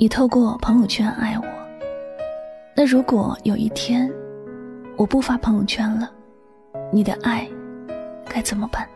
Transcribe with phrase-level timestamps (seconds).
[0.00, 1.44] 你透过朋友圈爱我，
[2.74, 4.10] 那如果有一天
[4.96, 6.10] 我不发朋友圈了，
[6.90, 7.46] 你的爱
[8.26, 8.88] 该怎么办？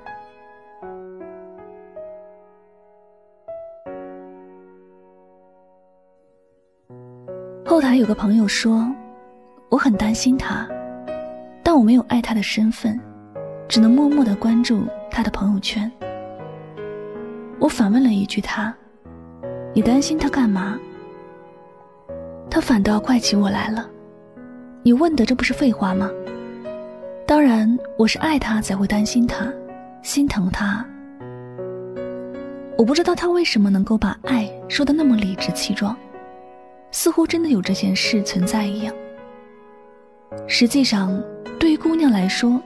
[7.66, 8.90] 后台有个朋友说，
[9.68, 10.66] 我很担心他，
[11.62, 12.98] 但我没有爱他的身份，
[13.68, 15.92] 只能默默的关注他的朋友圈。
[17.60, 18.74] 我反问了一句他
[19.76, 20.78] ：“你担心他干嘛？”
[22.54, 23.84] 他反倒怪起我来了，
[24.84, 26.08] 你问的这不是废话吗？
[27.26, 29.52] 当然，我是爱他才会担心他，
[30.04, 30.86] 心疼他。
[32.78, 35.96] 我不知道他为什么能够把爱说的那么理直气壮，
[36.92, 38.94] 似乎真的有这件事存在一样。
[40.46, 41.20] 实际上，
[41.58, 42.62] 对于姑娘来说，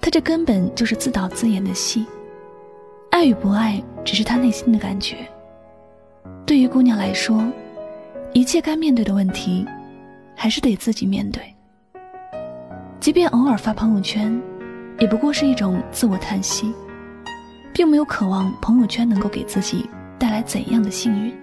[0.00, 2.06] 他这根本就是自导自演的戏，
[3.10, 5.18] 爱与不爱只是他内心的感觉。
[6.46, 7.44] 对于姑娘来说。
[8.36, 9.66] 一切该面对的问题，
[10.34, 11.42] 还是得自己面对。
[13.00, 14.38] 即便偶尔发朋友圈，
[15.00, 16.70] 也不过是一种自我叹息，
[17.72, 19.88] 并没有渴望朋友圈能够给自己
[20.18, 21.34] 带来怎样的幸运。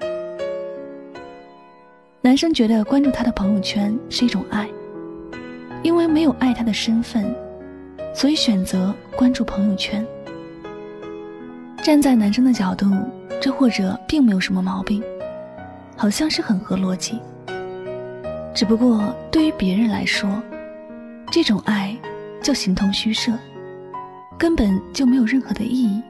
[2.21, 4.69] 男生觉得关注他的朋友圈是一种爱，
[5.81, 7.25] 因为没有爱他的身份，
[8.13, 10.05] 所以选择关注朋友圈。
[11.81, 12.85] 站在男生的角度，
[13.41, 15.03] 这或者并没有什么毛病。
[15.95, 17.19] 好像是很合逻辑，
[18.53, 20.29] 只不过对于别人来说，
[21.31, 21.97] 这种爱
[22.41, 23.31] 就形同虚设，
[24.37, 26.01] 根本就没有任何的意义。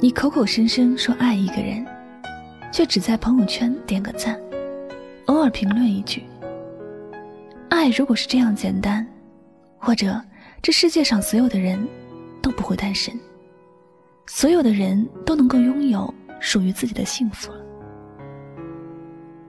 [0.00, 1.84] 你口口声声说爱一个人，
[2.70, 4.38] 却只在朋友圈点个赞，
[5.26, 6.24] 偶尔评论一句。
[7.70, 9.06] 爱如果是这样简单，
[9.78, 10.20] 或者
[10.60, 11.78] 这世界上所有的人
[12.42, 13.18] 都不会单身，
[14.26, 17.64] 所有的人都能够拥有属于自己的幸福了。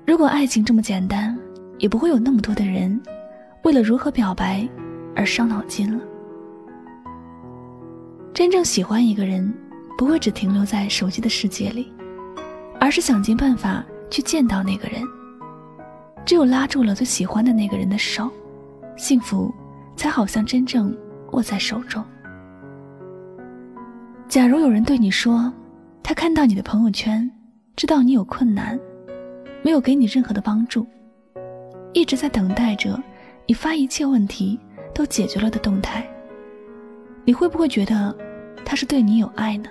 [0.09, 1.37] 如果爱情这么简单，
[1.77, 2.99] 也不会有那么多的人
[3.61, 4.67] 为了如何表白
[5.15, 6.03] 而伤脑筋了。
[8.33, 9.53] 真正喜欢一个人，
[9.99, 11.93] 不会只停留在手机的世界里，
[12.79, 14.99] 而是想尽办法去见到那个人。
[16.25, 18.31] 只有拉住了最喜欢的那个人的手，
[18.97, 19.53] 幸福
[19.95, 20.91] 才好像真正
[21.33, 22.03] 握在手中。
[24.27, 25.53] 假如有人对你说，
[26.01, 27.29] 他看到你的朋友圈，
[27.75, 28.79] 知道你有困难。
[29.61, 30.87] 没有给你任何的帮助，
[31.93, 33.01] 一直在等待着
[33.45, 34.59] 你发一切问题
[34.93, 36.07] 都解决了的动态。
[37.25, 38.15] 你会不会觉得
[38.65, 39.69] 他是对你有爱呢？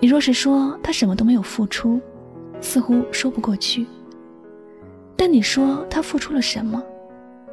[0.00, 2.00] 你若是说他什么都没有付出，
[2.60, 3.86] 似乎说不过去。
[5.16, 6.82] 但你说他付出了什么，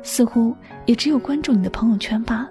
[0.01, 0.53] 似乎
[0.85, 2.49] 也只有关注你的朋友圈罢了。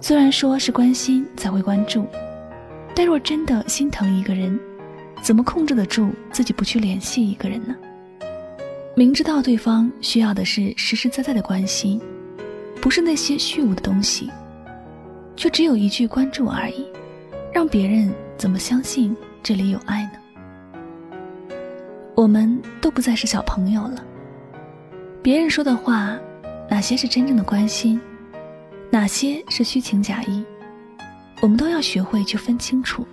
[0.00, 2.06] 虽然说是关心才会关注，
[2.94, 4.58] 但若真的心疼一个人。
[5.22, 7.74] 怎么控制得住自己不去联系一个人呢？
[8.94, 12.00] 明知道对方需要的是实实在在的关心，
[12.80, 14.30] 不是那些虚无的东西，
[15.36, 16.86] 却只有一句关注而已，
[17.52, 21.56] 让别人怎么相信这里有爱呢？
[22.14, 24.02] 我们都不再是小朋友了，
[25.22, 26.16] 别人说的话，
[26.70, 28.00] 哪些是真正的关心，
[28.90, 30.42] 哪些是虚情假意，
[31.42, 33.06] 我们都要学会去分清楚，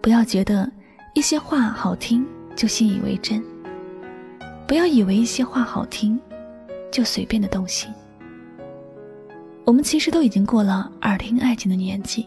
[0.00, 0.70] 不要觉得。
[1.18, 2.24] 一些话好听
[2.54, 3.42] 就信以为真，
[4.68, 6.16] 不要以为一些话好听
[6.92, 7.90] 就随便的动心。
[9.64, 12.24] 我们其实都已经过了耳听爱情的年纪。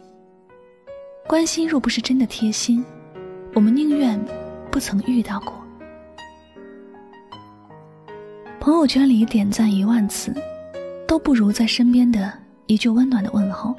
[1.26, 2.84] 关心若不是真的贴心，
[3.54, 4.20] 我们宁愿
[4.70, 5.54] 不曾遇到过。
[8.60, 10.36] 朋友圈里点赞一万次，
[11.08, 12.30] 都不如在身边的
[12.68, 13.74] 一句温暖的问候。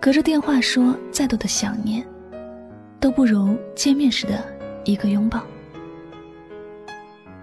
[0.00, 2.06] 隔着电话说再多的想念。
[3.06, 4.44] 都不如见面时的
[4.84, 5.40] 一个拥抱。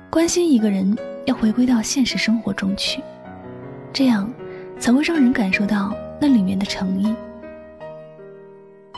[0.10, 0.94] 关心一个人，
[1.26, 3.02] 要回归到现实生活中去，
[3.94, 4.30] 这样
[4.78, 7.16] 才会让人感受到那里面的诚意。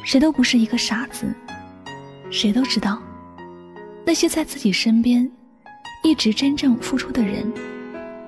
[0.04, 1.28] 谁都不是一个傻子，
[2.32, 3.00] 谁都知道，
[4.04, 5.32] 那些在自己身边
[6.04, 7.46] 一直真正付出的人，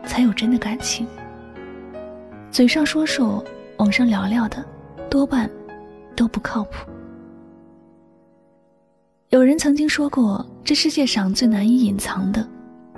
[0.05, 1.07] 才有真的感情。
[2.51, 3.43] 嘴上说说，
[3.77, 4.63] 网上聊聊的，
[5.09, 5.49] 多半
[6.15, 6.87] 都不靠谱。
[9.29, 12.47] 有人曾经说过，这世界上最难以隐藏的，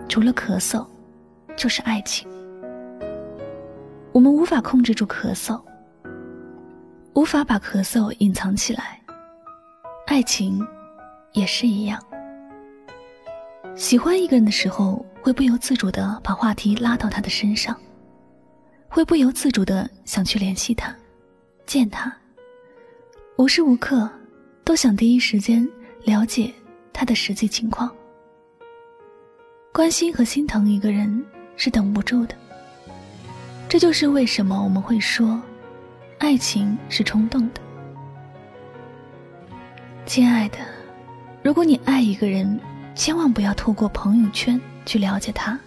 [0.07, 0.85] 除了咳嗽，
[1.57, 2.29] 就是爱情。
[4.11, 5.59] 我们无法控制住咳嗽，
[7.15, 9.01] 无法把咳嗽隐藏起来。
[10.05, 10.63] 爱情
[11.33, 11.99] 也是一样。
[13.75, 17.75] 喜欢一个人的时候，会不由自主的把话题拉到他的身上，
[18.87, 20.95] 会不由自主的想去联系他，
[21.65, 22.15] 见他，
[23.37, 24.07] 无时无刻
[24.63, 25.67] 都想第一时间。
[26.05, 26.51] 了解
[26.93, 27.89] 他的实际情况，
[29.71, 31.23] 关心和心疼一个人
[31.55, 32.35] 是等不住的。
[33.67, 35.39] 这就是为什么我们会说，
[36.17, 37.61] 爱情是冲动的。
[40.05, 40.57] 亲爱的，
[41.43, 42.59] 如果你爱一个人，
[42.95, 45.59] 千万不要透过朋友圈去了解他，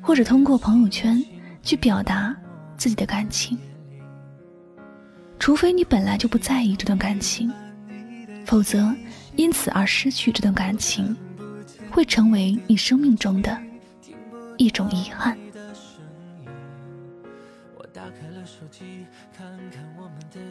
[0.00, 1.20] 或者通过朋友圈
[1.62, 2.36] 去表达
[2.76, 3.58] 自己的感情，
[5.38, 7.52] 除非你本来就不在意这段感情，
[8.44, 8.94] 否则。
[9.36, 11.14] 因此而失去这段感情，
[11.90, 13.56] 会成为你生命中的
[14.56, 15.36] 一种遗憾。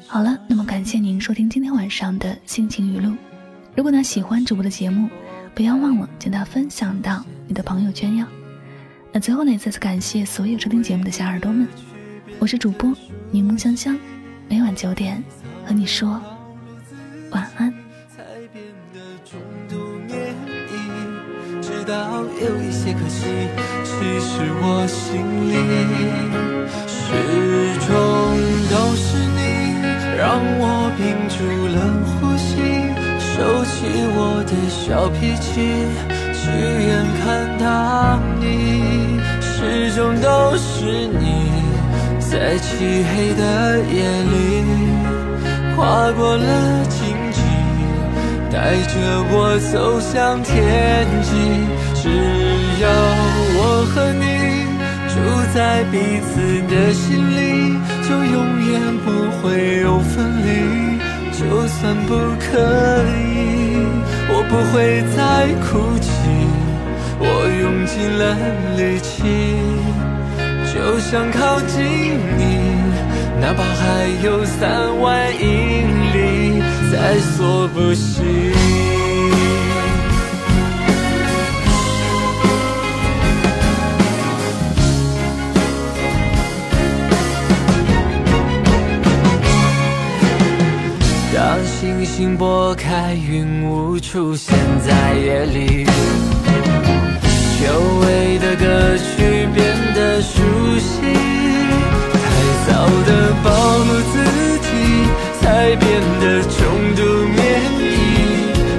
[0.07, 3.15] 好了，那么感谢您收听今天晚上的心情语录。
[3.75, 5.09] 如果呢喜欢主播的节目，
[5.53, 8.25] 不要忘了将它分享到你的朋友圈哟。
[9.11, 11.67] 那最后呢，再次感谢所有收听节目的小耳朵们，
[12.39, 12.93] 我是主播
[13.31, 13.97] 柠檬香香，
[14.47, 15.23] 每晚九点
[15.65, 16.21] 和你说
[17.31, 17.84] 晚安。
[22.41, 23.25] 有一些可惜，
[23.83, 25.53] 其实我心里
[26.85, 26.99] 始
[27.87, 27.89] 终
[28.69, 29.39] 都是你，
[30.17, 30.27] 让
[30.59, 30.99] 我屏
[31.31, 31.37] 住
[31.71, 31.77] 了
[32.19, 32.51] 呼吸，
[33.17, 33.75] 收起
[34.17, 35.87] 我的小脾气，
[36.33, 36.91] 只愿
[37.23, 37.23] 看
[37.57, 37.65] 到
[38.39, 38.43] 你。
[39.41, 40.27] 始终都
[40.57, 41.23] 是你，
[42.19, 44.35] 在漆黑的夜里，
[45.75, 46.99] 划过了荆
[47.31, 47.39] 棘，
[48.51, 48.93] 带着
[49.31, 51.33] 我走向天际。
[52.05, 52.11] 只
[52.83, 52.85] 要
[53.57, 53.59] 我
[53.89, 54.23] 和你
[55.09, 55.15] 住
[55.55, 56.37] 在彼此
[56.69, 57.73] 的心里，
[58.07, 58.37] 就永
[58.69, 58.71] 远
[59.03, 59.07] 不
[59.41, 60.13] 会有分
[60.45, 60.47] 离。
[61.31, 62.45] 就算不可
[63.25, 63.81] 以，
[64.29, 66.07] 我不会再哭泣。
[67.17, 67.23] 我
[67.61, 68.23] 用尽了
[68.77, 69.13] 力气，
[70.71, 71.81] 就想靠近
[72.37, 72.41] 你，
[73.41, 74.61] 哪怕还有三
[75.01, 75.43] 万英
[76.13, 76.61] 里
[76.91, 78.21] 在所不惜。
[91.63, 94.55] 星星拨开云雾，出现
[94.85, 95.85] 在夜里。
[97.59, 97.71] 久
[98.01, 100.41] 违的歌曲变得熟
[100.79, 101.01] 悉，
[102.13, 102.23] 太
[102.67, 102.71] 早
[103.05, 103.47] 的暴
[103.77, 104.13] 露自
[104.59, 104.67] 己，
[105.41, 105.85] 才变
[106.19, 106.55] 得重
[106.95, 107.01] 度
[107.35, 107.39] 免
[107.79, 107.83] 疫。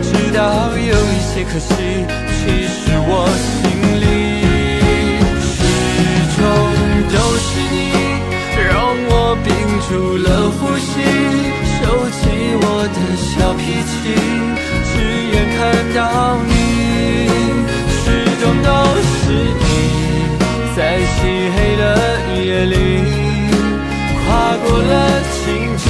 [0.03, 1.73] 直到有一些可惜，
[2.39, 3.11] 其实我
[3.43, 3.55] 心
[4.01, 4.05] 里
[5.43, 5.55] 始
[6.37, 6.39] 终
[7.13, 7.75] 都是你，
[8.69, 8.71] 让
[9.09, 9.11] 我
[9.45, 9.47] 屏
[9.89, 11.66] 住了呼吸。
[13.47, 13.95] 收起我的小脾气，
[14.91, 14.95] 只
[15.31, 15.61] 愿看
[15.95, 16.01] 到
[16.49, 16.51] 你，
[18.03, 18.05] 始
[18.43, 18.69] 终都
[19.07, 19.15] 是
[19.63, 19.63] 你，
[20.77, 21.15] 在漆
[21.55, 21.83] 黑的
[22.43, 22.75] 夜里，
[24.25, 24.27] 跨
[24.65, 24.91] 过了
[25.45, 25.85] 荆棘，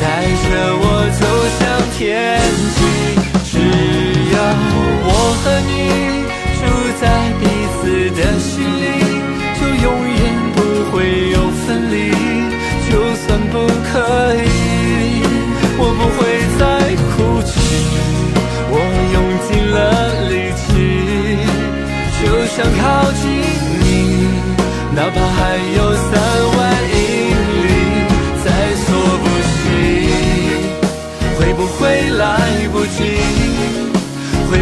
[0.00, 0.48] 带着
[0.80, 0.84] 我
[1.20, 1.22] 走
[1.58, 1.60] 向
[1.98, 2.00] 天
[2.76, 2.80] 际。
[3.44, 3.52] 只
[4.32, 4.36] 要
[5.04, 5.06] 我
[5.42, 5.70] 和你
[6.56, 6.60] 住
[6.98, 7.04] 在
[7.40, 7.42] 彼
[7.74, 7.80] 此
[8.16, 8.50] 的心
[8.80, 8.84] 里，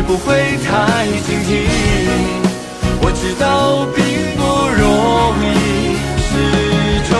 [0.06, 1.50] 不会太警惕？
[3.02, 3.98] 我知道并
[4.36, 4.40] 不
[4.78, 4.84] 容
[5.42, 5.44] 易，
[6.22, 6.30] 始
[7.10, 7.12] 终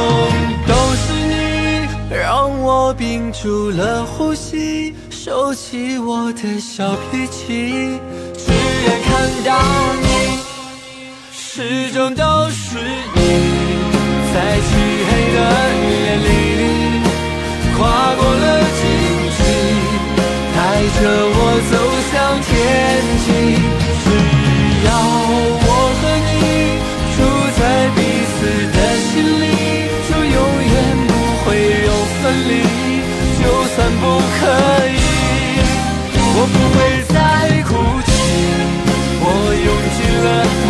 [0.69, 1.35] 都是你
[2.14, 2.25] 让
[2.62, 7.99] 我屏住了呼吸，收起我的小脾气，
[8.37, 9.11] 只愿看
[9.45, 9.50] 到
[10.00, 10.07] 你。
[11.33, 12.78] 始终都是
[13.14, 13.21] 你
[14.33, 14.69] 在漆
[15.09, 15.65] 黑的。
[34.38, 34.40] 可
[34.88, 34.99] 以
[36.35, 36.78] 我不会
[37.14, 37.16] 再
[37.62, 37.71] 哭
[38.06, 38.11] 泣
[39.23, 39.25] 我
[39.66, 40.65] 用尽了